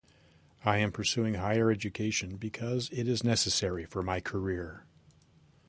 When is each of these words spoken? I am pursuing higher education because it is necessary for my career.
I 0.65 0.79
am 0.79 0.91
pursuing 0.91 1.35
higher 1.35 1.69
education 1.69 2.37
because 2.37 2.89
it 2.91 3.07
is 3.07 3.23
necessary 3.23 3.85
for 3.85 4.01
my 4.01 4.19
career. 4.19 4.87